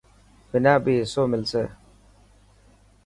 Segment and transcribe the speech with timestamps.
[0.49, 1.63] منا بي حصو ملسي.